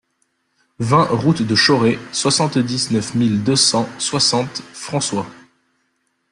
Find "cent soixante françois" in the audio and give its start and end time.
3.55-5.27